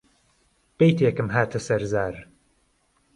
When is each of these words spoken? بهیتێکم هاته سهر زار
بهیتێکم 0.77 1.27
هاته 1.35 1.59
سهر 1.65 1.83
زار 1.91 2.15